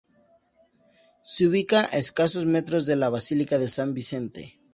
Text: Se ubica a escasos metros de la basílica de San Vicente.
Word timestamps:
Se 1.21 1.45
ubica 1.45 1.81
a 1.81 1.99
escasos 1.99 2.47
metros 2.47 2.87
de 2.87 2.95
la 2.95 3.09
basílica 3.09 3.59
de 3.59 3.67
San 3.67 3.93
Vicente. 3.93 4.55